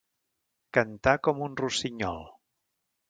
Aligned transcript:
Cantar 0.77 1.13
com 1.27 1.43
un 1.49 1.59
rossinyol. 1.61 2.27